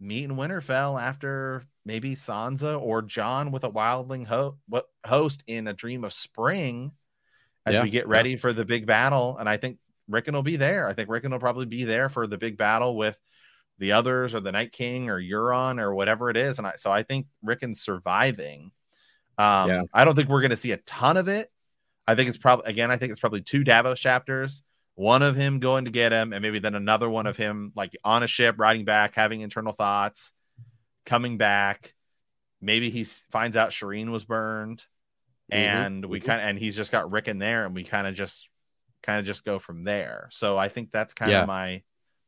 meet 0.00 0.24
in 0.24 0.36
Winterfell 0.36 1.00
after 1.00 1.64
maybe 1.84 2.14
Sansa 2.14 2.80
or 2.80 3.02
Jon 3.02 3.50
with 3.50 3.64
a 3.64 3.70
wildling 3.70 4.26
ho- 4.26 4.56
host 5.04 5.42
in 5.46 5.66
a 5.66 5.72
dream 5.72 6.04
of 6.04 6.12
spring 6.12 6.92
as 7.66 7.74
yeah, 7.74 7.82
we 7.82 7.90
get 7.90 8.08
ready 8.08 8.30
yeah. 8.30 8.36
for 8.36 8.52
the 8.52 8.64
big 8.64 8.86
battle. 8.86 9.36
And 9.38 9.48
I 9.48 9.56
think 9.56 9.78
Rickon 10.08 10.34
will 10.34 10.42
be 10.42 10.56
there. 10.56 10.88
I 10.88 10.94
think 10.94 11.08
Rickon 11.08 11.32
will 11.32 11.38
probably 11.38 11.66
be 11.66 11.84
there 11.84 12.08
for 12.08 12.26
the 12.26 12.38
big 12.38 12.56
battle 12.56 12.96
with 12.96 13.18
the 13.78 13.92
others 13.92 14.34
or 14.34 14.40
the 14.40 14.52
Night 14.52 14.72
King 14.72 15.10
or 15.10 15.20
Euron 15.20 15.80
or 15.80 15.94
whatever 15.94 16.30
it 16.30 16.36
is. 16.36 16.58
And 16.58 16.66
I, 16.66 16.74
so 16.76 16.90
I 16.90 17.02
think 17.02 17.26
Rickon's 17.42 17.80
surviving. 17.80 18.70
Um, 19.38 19.68
yeah. 19.68 19.82
I 19.92 20.04
don't 20.04 20.14
think 20.14 20.28
we're 20.28 20.40
going 20.40 20.50
to 20.50 20.56
see 20.56 20.72
a 20.72 20.76
ton 20.78 21.16
of 21.16 21.28
it. 21.28 21.50
I 22.06 22.14
think 22.14 22.28
it's 22.28 22.38
probably, 22.38 22.70
again, 22.70 22.90
I 22.90 22.96
think 22.96 23.10
it's 23.10 23.20
probably 23.20 23.42
two 23.42 23.64
Davos 23.64 23.98
chapters, 23.98 24.62
one 24.94 25.22
of 25.22 25.36
him 25.36 25.58
going 25.58 25.86
to 25.86 25.90
get 25.90 26.12
him, 26.12 26.32
and 26.32 26.42
maybe 26.42 26.58
then 26.58 26.74
another 26.74 27.08
one 27.08 27.26
of 27.26 27.36
him 27.36 27.72
like 27.74 27.96
on 28.04 28.22
a 28.22 28.26
ship, 28.26 28.56
riding 28.58 28.84
back, 28.84 29.14
having 29.14 29.40
internal 29.40 29.72
thoughts, 29.72 30.32
coming 31.06 31.38
back. 31.38 31.94
Maybe 32.60 32.90
he 32.90 33.04
finds 33.04 33.56
out 33.56 33.70
Shireen 33.70 34.10
was 34.10 34.24
burned. 34.24 34.84
Mm-hmm. 35.52 35.58
And 35.58 36.04
we 36.04 36.18
mm-hmm. 36.18 36.26
kind 36.26 36.40
of, 36.40 36.48
and 36.48 36.58
he's 36.58 36.76
just 36.76 36.92
got 36.92 37.10
Rickon 37.10 37.38
there, 37.38 37.64
and 37.64 37.74
we 37.74 37.84
kind 37.84 38.06
of 38.06 38.14
just, 38.14 38.48
kind 39.02 39.18
of 39.18 39.26
just 39.26 39.44
go 39.44 39.58
from 39.58 39.82
there. 39.84 40.28
So 40.30 40.56
I 40.56 40.68
think 40.68 40.92
that's 40.92 41.14
kind 41.14 41.32
of 41.32 41.48
my, 41.48 41.82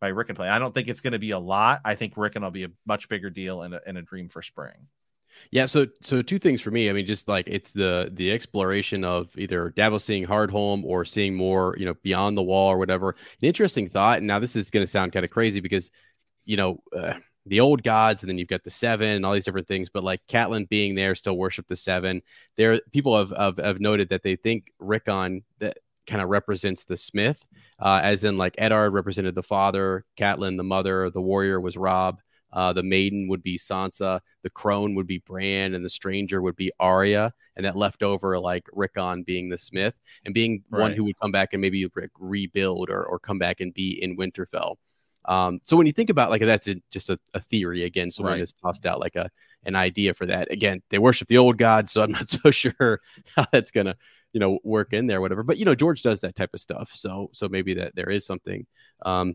by 0.05 0.09
Rickon 0.09 0.37
play. 0.37 0.51
I 0.51 0.59
don't 0.59 0.75
think 0.75 0.89
it's 0.89 1.01
going 1.01 1.15
to 1.15 1.19
be 1.19 1.31
a 1.31 1.39
lot. 1.39 1.81
I 1.83 1.95
think 1.95 2.13
Rickon 2.15 2.43
will 2.43 2.51
be 2.51 2.65
a 2.65 2.71
much 2.85 3.09
bigger 3.09 3.31
deal 3.31 3.63
in 3.63 3.97
a, 3.97 4.03
dream 4.03 4.29
for 4.29 4.43
spring. 4.43 4.87
Yeah, 5.51 5.65
so 5.65 5.87
so 6.03 6.21
two 6.21 6.39
things 6.39 6.61
for 6.61 6.71
me. 6.71 6.91
I 6.91 6.93
mean, 6.93 7.07
just 7.07 7.27
like 7.27 7.47
it's 7.49 7.73
the 7.73 8.11
the 8.13 8.31
exploration 8.31 9.03
of 9.03 9.31
either 9.39 9.71
Davos 9.71 10.05
seeing 10.05 10.27
Hardhome 10.27 10.85
or 10.85 11.07
seeing 11.07 11.35
more, 11.35 11.75
you 11.79 11.87
know, 11.87 11.95
beyond 12.03 12.37
the 12.37 12.43
wall 12.43 12.69
or 12.69 12.77
whatever. 12.77 13.17
An 13.41 13.49
interesting 13.49 13.89
thought. 13.89 14.19
And 14.19 14.27
now 14.27 14.39
this 14.39 14.57
is 14.57 14.71
going 14.71 14.85
to 14.85 14.91
sound 14.91 15.13
kind 15.13 15.25
of 15.25 15.31
crazy 15.31 15.61
because, 15.61 15.91
you 16.45 16.59
know, 16.59 16.83
uh, 16.95 17.15
the 17.47 17.61
old 17.61 17.83
gods, 17.83 18.23
and 18.23 18.29
then 18.31 18.37
you've 18.39 18.49
got 18.49 18.63
the 18.63 18.71
seven 18.71 19.09
and 19.09 19.27
all 19.27 19.33
these 19.33 19.47
different 19.47 19.67
things. 19.67 19.89
But 19.89 20.05
like 20.05 20.21
Catelyn 20.29 20.69
being 20.69 20.95
there, 20.95 21.15
still 21.15 21.37
worship 21.37 21.67
the 21.67 21.77
seven. 21.77 22.21
There, 22.57 22.81
people 22.93 23.17
have, 23.19 23.31
have 23.31 23.57
have 23.57 23.81
noted 23.81 24.11
that 24.11 24.23
they 24.23 24.37
think 24.37 24.71
Rickon 24.79 25.45
that 25.61 25.79
kind 26.07 26.23
of 26.23 26.29
represents 26.29 26.85
the 26.85 26.97
Smith, 26.97 27.45
uh, 27.79 28.01
as 28.03 28.25
in 28.25 28.39
like 28.39 28.55
Eddard 28.59 28.93
represented 28.93 29.35
the 29.35 29.43
father, 29.43 30.05
Catelyn 30.19 30.57
the 30.57 30.65
mother, 30.65 31.11
the 31.11 31.21
warrior 31.21 31.61
was 31.61 31.77
Robb, 31.77 32.21
uh, 32.53 32.73
the 32.73 32.83
maiden 32.83 33.29
would 33.29 33.43
be 33.43 33.59
Sansa, 33.59 34.21
the 34.43 34.51
crone 34.51 34.95
would 34.95 35.07
be 35.07 35.19
Bran, 35.19 35.75
and 35.75 35.85
the 35.85 35.91
stranger 35.91 36.41
would 36.41 36.57
be 36.57 36.71
Arya, 36.79 37.33
and 37.57 37.67
that 37.67 37.77
left 37.77 38.03
over 38.03 38.39
like 38.39 38.69
Rickon 38.73 39.25
being 39.25 39.49
the 39.49 39.59
Smith 39.59 39.95
and 40.25 40.33
being 40.33 40.63
right. 40.71 40.81
one 40.81 40.93
who 40.93 41.05
would 41.05 41.19
come 41.19 41.33
back 41.33 41.53
and 41.53 41.61
maybe 41.61 41.87
re- 41.95 42.09
rebuild 42.19 42.91
or, 42.91 43.05
or 43.05 43.19
come 43.19 43.39
back 43.39 43.61
and 43.61 43.75
be 43.75 44.01
in 44.01 44.17
Winterfell. 44.17 44.77
Um, 45.27 45.61
so 45.65 45.77
when 45.77 45.87
you 45.87 45.93
think 45.93 46.11
about 46.11 46.31
like 46.31 46.43
that's 46.43 46.69
a, 46.69 46.77
just 46.91 47.11
a, 47.11 47.19
a, 47.33 47.41
theory 47.41 47.85
again, 47.85 48.11
someone 48.11 48.35
right. 48.35 48.41
has 48.41 48.53
tossed 48.53 48.85
out 48.85 49.01
like 49.01 49.17
a 49.17 49.31
an 49.65 49.75
idea 49.75 50.13
for 50.13 50.27
that. 50.27 50.53
Again, 50.53 50.83
they 50.91 50.99
worship 50.99 51.29
the 51.29 51.39
old 51.39 51.57
gods, 51.57 51.93
so 51.93 52.03
I'm 52.03 52.13
not 52.13 52.29
so 52.29 52.51
sure 52.51 53.01
how 53.35 53.47
that's 53.51 53.71
gonna 53.71 53.97
you 54.35 54.41
know 54.41 54.59
work 54.65 54.93
in 54.93 55.07
there 55.07 55.21
whatever 55.21 55.43
but 55.43 55.57
you 55.57 55.65
know 55.65 55.75
george 55.75 56.03
does 56.03 56.21
that 56.21 56.35
type 56.35 56.51
of 56.53 56.61
stuff 56.61 56.91
so 56.93 57.31
so 57.33 57.49
maybe 57.49 57.73
that 57.73 57.95
there 57.95 58.11
is 58.11 58.27
something 58.27 58.67
um 59.07 59.35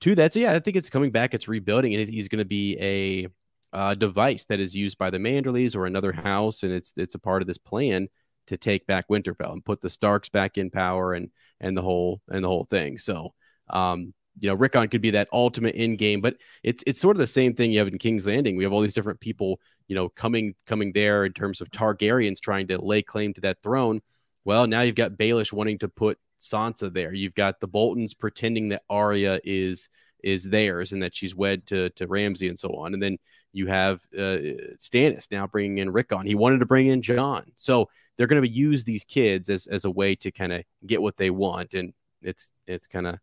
to 0.00 0.14
that 0.14 0.32
so 0.32 0.40
yeah 0.40 0.52
i 0.52 0.58
think 0.58 0.76
it's 0.76 0.90
coming 0.90 1.10
back 1.10 1.32
it's 1.32 1.48
rebuilding 1.48 1.94
and 1.94 2.08
he's 2.10 2.28
going 2.28 2.38
to 2.40 2.44
be 2.44 2.76
a 2.80 3.28
uh, 3.74 3.94
device 3.94 4.44
that 4.44 4.60
is 4.60 4.76
used 4.76 4.98
by 4.98 5.08
the 5.08 5.16
manderleys 5.16 5.74
or 5.74 5.86
another 5.86 6.12
house 6.12 6.62
and 6.62 6.72
it's 6.72 6.92
it's 6.98 7.14
a 7.14 7.18
part 7.18 7.40
of 7.40 7.48
this 7.48 7.56
plan 7.56 8.06
to 8.46 8.58
take 8.58 8.86
back 8.86 9.08
winterfell 9.08 9.52
and 9.52 9.64
put 9.64 9.80
the 9.80 9.88
starks 9.88 10.28
back 10.28 10.58
in 10.58 10.68
power 10.68 11.14
and 11.14 11.30
and 11.58 11.74
the 11.74 11.80
whole 11.80 12.20
and 12.28 12.44
the 12.44 12.48
whole 12.48 12.66
thing 12.68 12.98
so 12.98 13.32
um 13.70 14.12
you 14.40 14.48
know 14.48 14.54
rickon 14.54 14.88
could 14.88 15.00
be 15.00 15.12
that 15.12 15.28
ultimate 15.32 15.74
end 15.76 15.96
game 15.96 16.20
but 16.20 16.36
it's 16.62 16.82
it's 16.86 17.00
sort 17.00 17.16
of 17.16 17.20
the 17.20 17.26
same 17.26 17.54
thing 17.54 17.70
you 17.70 17.78
have 17.78 17.88
in 17.88 17.98
king's 17.98 18.26
landing. 18.26 18.56
We 18.56 18.64
have 18.64 18.72
all 18.72 18.80
these 18.80 18.94
different 18.94 19.20
people 19.20 19.58
you 19.88 19.94
know 19.94 20.08
coming 20.10 20.54
coming 20.66 20.92
there 20.92 21.24
in 21.24 21.32
terms 21.32 21.60
of 21.60 21.70
targaryens 21.70 22.40
trying 22.40 22.68
to 22.68 22.78
lay 22.78 23.02
claim 23.02 23.32
to 23.34 23.40
that 23.42 23.62
throne 23.62 24.00
well, 24.44 24.66
now 24.66 24.82
you've 24.82 24.94
got 24.94 25.12
Baelish 25.12 25.52
wanting 25.52 25.78
to 25.78 25.88
put 25.88 26.18
Sansa 26.40 26.92
there. 26.92 27.12
You've 27.12 27.34
got 27.34 27.60
the 27.60 27.68
Boltons 27.68 28.14
pretending 28.14 28.70
that 28.70 28.82
Arya 28.90 29.40
is 29.44 29.88
is 30.22 30.44
theirs 30.44 30.92
and 30.92 31.02
that 31.02 31.14
she's 31.14 31.34
wed 31.34 31.66
to 31.66 31.90
to 31.90 32.06
Ramsay 32.06 32.48
and 32.48 32.58
so 32.58 32.70
on. 32.76 32.94
And 32.94 33.02
then 33.02 33.18
you 33.52 33.66
have 33.66 34.00
uh, 34.16 34.38
Stannis 34.78 35.30
now 35.30 35.46
bringing 35.46 35.78
in 35.78 35.90
Rickon. 35.90 36.26
He 36.26 36.34
wanted 36.34 36.58
to 36.60 36.66
bring 36.66 36.86
in 36.86 37.02
Jon. 37.02 37.52
So 37.56 37.88
they're 38.16 38.26
going 38.26 38.42
to 38.42 38.48
use 38.48 38.84
these 38.84 39.04
kids 39.04 39.48
as 39.48 39.66
as 39.66 39.84
a 39.84 39.90
way 39.90 40.14
to 40.16 40.30
kind 40.30 40.52
of 40.52 40.64
get 40.86 41.02
what 41.02 41.16
they 41.16 41.30
want. 41.30 41.74
And 41.74 41.92
it's 42.22 42.52
it's 42.66 42.86
kind 42.86 43.06
of 43.06 43.18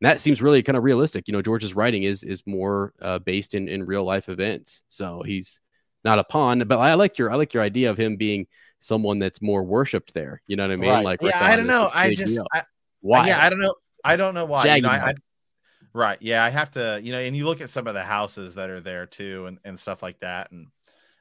that 0.00 0.20
seems 0.20 0.42
really 0.42 0.62
kind 0.62 0.76
of 0.76 0.84
realistic. 0.84 1.28
You 1.28 1.32
know, 1.32 1.42
George's 1.42 1.74
writing 1.74 2.02
is 2.02 2.22
is 2.24 2.42
more 2.46 2.92
uh, 3.00 3.18
based 3.18 3.54
in 3.54 3.68
in 3.68 3.84
real 3.84 4.04
life 4.04 4.28
events. 4.28 4.82
So 4.88 5.22
he's 5.22 5.60
not 6.04 6.18
a 6.18 6.24
pawn. 6.24 6.60
But 6.60 6.78
I 6.78 6.94
like 6.94 7.18
your 7.18 7.30
I 7.30 7.36
like 7.36 7.54
your 7.54 7.62
idea 7.62 7.90
of 7.90 7.98
him 7.98 8.16
being 8.16 8.46
someone 8.80 9.18
that's 9.18 9.40
more 9.40 9.62
worshipped 9.62 10.12
there. 10.14 10.42
You 10.46 10.56
know 10.56 10.64
what 10.64 10.72
I 10.72 10.76
mean? 10.76 10.90
Right. 10.90 11.04
Like, 11.04 11.22
yeah, 11.22 11.44
I 11.44 11.56
don't 11.56 11.66
know. 11.66 11.88
I 11.92 12.14
just, 12.14 12.38
I, 12.52 12.64
why? 13.00 13.28
Yeah, 13.28 13.42
I 13.42 13.48
don't 13.48 13.60
know. 13.60 13.74
I 14.04 14.16
don't 14.16 14.34
know 14.34 14.44
why. 14.44 14.74
You 14.74 14.82
know, 14.82 14.88
I, 14.88 15.10
I, 15.10 15.14
right. 15.92 16.18
Yeah, 16.20 16.44
I 16.44 16.50
have 16.50 16.72
to. 16.72 17.00
You 17.02 17.12
know, 17.12 17.18
and 17.18 17.36
you 17.36 17.44
look 17.44 17.60
at 17.60 17.70
some 17.70 17.86
of 17.86 17.94
the 17.94 18.02
houses 18.02 18.56
that 18.56 18.70
are 18.70 18.80
there 18.80 19.06
too, 19.06 19.46
and 19.46 19.58
and 19.64 19.78
stuff 19.78 20.02
like 20.02 20.18
that, 20.20 20.50
and 20.50 20.68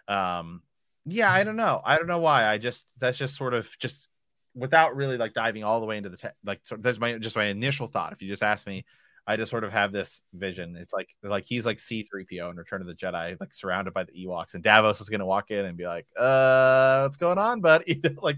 um, 0.08 0.64
yeah, 1.06 1.32
I 1.32 1.44
don't 1.44 1.56
know. 1.56 1.82
I 1.86 1.98
don't 1.98 2.08
know 2.08 2.20
why. 2.20 2.48
I 2.48 2.58
just 2.58 2.84
that's 3.00 3.18
just 3.18 3.36
sort 3.36 3.54
of 3.54 3.70
just 3.80 4.08
without 4.54 4.96
really 4.96 5.18
like 5.18 5.34
diving 5.34 5.64
all 5.64 5.80
the 5.80 5.86
way 5.86 5.98
into 5.98 6.10
the 6.10 6.18
te- 6.18 6.28
like 6.44 6.60
so 6.64 6.76
that's 6.76 7.00
my 7.00 7.18
just 7.18 7.36
my 7.36 7.46
initial 7.46 7.88
thought. 7.88 8.14
If 8.14 8.22
you 8.22 8.28
just 8.28 8.44
ask 8.44 8.66
me, 8.66 8.86
I 9.28 9.38
just 9.38 9.51
sort 9.51 9.63
of 9.63 9.72
have 9.72 9.92
this 9.92 10.24
vision. 10.34 10.75
It's 10.75 10.94
like 10.94 11.10
like 11.24 11.46
he's 11.46 11.66
like 11.66 11.78
C3PO 11.78 12.50
in 12.51 12.58
Return 12.58 12.82
of 12.82 12.88
the 12.88 12.96
Jedi, 12.96 13.40
like 13.40 13.54
surrounded 13.54 13.94
by 13.94 14.04
the 14.04 14.13
Ewoks, 14.13 14.56
and 14.56 14.63
Davos 14.63 15.00
is 15.00 15.10
gonna 15.10 15.25
walk 15.25 15.51
in 15.51 15.66
and 15.66 15.78
be 15.78 15.86
like, 15.86 16.08
uh, 16.18 17.01
what's 17.01 17.18
going 17.18 17.38
on, 17.38 17.62
bud? 17.62 17.84
like 18.22 18.38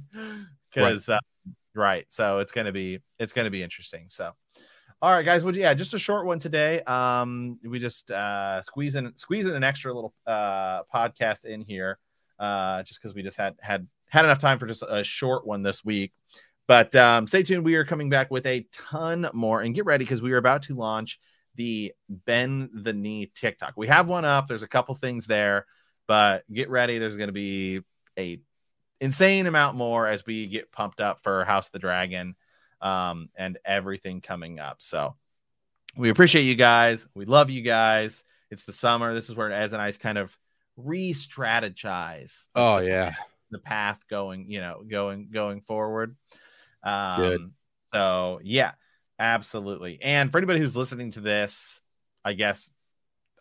because 0.73 1.07
right. 1.07 1.15
Uh, 1.15 1.51
right. 1.73 2.05
So 2.09 2.39
it's 2.39 2.51
gonna 2.51 2.71
be 2.71 2.99
it's 3.19 3.33
gonna 3.33 3.51
be 3.51 3.63
interesting. 3.63 4.05
So 4.09 4.33
all 5.01 5.11
right, 5.11 5.25
guys. 5.25 5.43
Well, 5.43 5.55
yeah, 5.55 5.73
just 5.73 5.93
a 5.93 5.99
short 5.99 6.25
one 6.25 6.39
today. 6.39 6.81
Um, 6.83 7.59
we 7.63 7.77
just 7.79 8.09
uh 8.09 8.61
squeeze 8.61 8.95
in 8.95 9.11
squeeze 9.17 9.45
in 9.47 9.55
an 9.55 9.63
extra 9.63 9.93
little 9.93 10.13
uh 10.25 10.83
podcast 10.83 11.45
in 11.45 11.61
here, 11.61 11.97
uh, 12.39 12.83
just 12.83 13.01
because 13.01 13.13
we 13.13 13.21
just 13.21 13.37
had 13.37 13.55
had 13.59 13.87
had 14.09 14.25
enough 14.25 14.39
time 14.39 14.59
for 14.59 14.67
just 14.67 14.83
a 14.87 15.03
short 15.03 15.45
one 15.45 15.61
this 15.61 15.83
week. 15.83 16.13
But 16.67 16.95
um, 16.95 17.27
stay 17.27 17.43
tuned. 17.43 17.65
We 17.65 17.75
are 17.75 17.85
coming 17.85 18.09
back 18.09 18.31
with 18.31 18.45
a 18.45 18.65
ton 18.71 19.29
more, 19.33 19.61
and 19.61 19.75
get 19.75 19.85
ready 19.85 20.05
because 20.05 20.21
we 20.21 20.31
are 20.31 20.37
about 20.37 20.63
to 20.63 20.75
launch 20.75 21.19
the 21.55 21.93
bend 22.09 22.69
the 22.73 22.93
knee 22.93 23.31
TikTok. 23.35 23.73
We 23.75 23.87
have 23.87 24.07
one 24.07 24.25
up. 24.25 24.47
There's 24.47 24.63
a 24.63 24.67
couple 24.67 24.95
things 24.95 25.27
there, 25.27 25.65
but 26.07 26.43
get 26.51 26.69
ready. 26.69 26.97
There's 26.97 27.17
going 27.17 27.27
to 27.27 27.33
be 27.33 27.81
a 28.17 28.39
insane 29.01 29.45
amount 29.45 29.75
more 29.75 30.07
Ez 30.07 30.25
we 30.25 30.47
get 30.47 30.71
pumped 30.71 31.01
up 31.01 31.21
for 31.21 31.43
House 31.43 31.67
of 31.67 31.73
the 31.73 31.79
Dragon 31.79 32.35
um, 32.81 33.29
and 33.35 33.57
everything 33.65 34.21
coming 34.21 34.59
up. 34.59 34.77
So 34.79 35.15
we 35.97 36.09
appreciate 36.09 36.43
you 36.43 36.55
guys. 36.55 37.07
We 37.13 37.25
love 37.25 37.49
you 37.49 37.61
guys. 37.61 38.23
It's 38.49 38.65
the 38.65 38.73
summer. 38.73 39.13
This 39.13 39.29
is 39.29 39.35
where 39.35 39.51
as 39.51 39.73
and 39.73 39.81
I 39.81 39.91
kind 39.91 40.17
of 40.17 40.35
re-strategize. 40.77 42.45
Oh 42.55 42.77
yeah, 42.77 43.13
the 43.51 43.59
path 43.59 43.99
going, 44.09 44.49
you 44.49 44.61
know, 44.61 44.83
going 44.87 45.29
going 45.31 45.61
forward. 45.61 46.15
Um, 46.83 47.21
good. 47.21 47.51
So 47.93 48.39
yeah, 48.43 48.71
absolutely. 49.19 49.99
And 50.01 50.31
for 50.31 50.37
anybody 50.37 50.59
who's 50.59 50.75
listening 50.75 51.11
to 51.11 51.21
this, 51.21 51.81
I 52.25 52.33
guess 52.33 52.71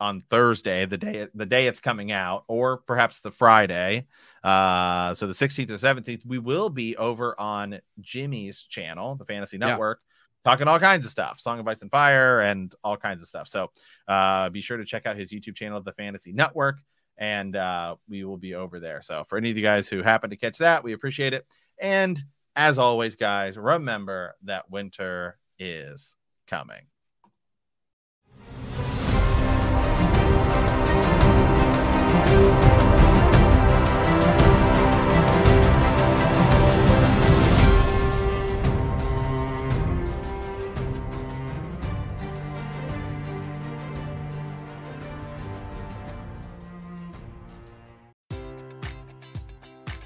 on 0.01 0.21
Thursday, 0.21 0.85
the 0.85 0.99
day 0.99 1.29
the 1.33 1.47
day 1.47 1.69
it's 1.69 1.81
coming 1.81 2.11
out, 2.11 2.45
or 2.49 2.79
perhaps 2.79 3.21
the 3.21 3.31
Friday. 3.31 4.07
Uh, 4.43 5.15
so 5.15 5.29
the 5.29 5.33
16th 5.33 5.71
or 5.71 5.75
17th, 5.75 6.27
we 6.27 6.39
will 6.39 6.69
be 6.69 6.97
over 6.97 7.39
on 7.41 7.81
Jimmy's 8.01 8.63
channel, 8.63 9.15
the 9.15 9.25
Fantasy 9.25 9.59
Network, 9.59 10.01
yeah. 10.03 10.51
talking 10.51 10.67
all 10.67 10.81
kinds 10.81 11.07
of 11.07 11.13
stuff, 11.13 11.39
Song 11.39 11.61
of 11.61 11.69
Ice 11.69 11.83
and 11.83 11.91
Fire, 11.91 12.41
and 12.41 12.75
all 12.83 12.97
kinds 12.97 13.23
of 13.23 13.29
stuff. 13.29 13.47
So 13.47 13.71
uh, 14.09 14.51
be 14.51 14.61
sure 14.61 14.77
to 14.77 14.85
check 14.85 15.07
out 15.07 15.17
his 15.17 15.33
YouTube 15.33 15.55
channel, 15.55 15.81
the 15.81 15.93
Fantasy 15.93 16.33
Network, 16.33 16.79
and 17.17 17.55
uh, 17.55 17.95
we 18.09 18.25
will 18.25 18.39
be 18.39 18.57
over 18.57 18.81
there. 18.81 19.03
So 19.03 19.23
for 19.29 19.39
any 19.39 19.53
of 19.53 19.57
you 19.57 19.63
guys 19.63 19.89
who 19.89 20.03
happen 20.03 20.31
to 20.31 20.37
catch 20.37 20.59
that, 20.59 20.83
we 20.83 20.93
appreciate 20.93 21.33
it. 21.33 21.47
And 21.79 22.21
as 22.57 22.79
always, 22.79 23.17
guys, 23.17 23.57
remember 23.57 24.35
that 24.45 24.71
winter 24.71 25.39
is 25.59 26.17
coming. 26.47 26.87